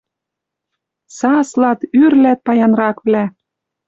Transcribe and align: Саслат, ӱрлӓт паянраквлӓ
Саслат, 1.17 1.79
ӱрлӓт 2.01 2.39
паянраквлӓ 2.45 3.25